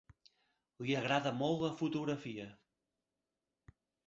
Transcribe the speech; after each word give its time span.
Li 0.87 0.95
agrada 1.01 1.33
molt 1.41 1.61
la 1.67 1.71
fotografia. 1.83 2.49